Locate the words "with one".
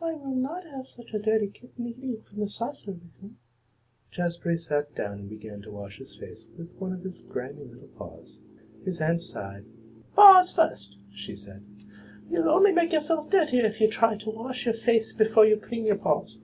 6.56-6.94